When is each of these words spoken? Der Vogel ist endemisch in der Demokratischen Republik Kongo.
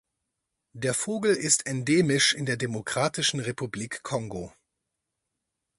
Der 0.73 0.95
Vogel 0.95 1.35
ist 1.35 1.67
endemisch 1.67 2.33
in 2.33 2.47
der 2.47 2.57
Demokratischen 2.57 3.39
Republik 3.39 4.01
Kongo. 4.01 4.51